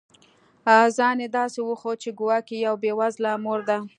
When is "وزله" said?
2.99-3.31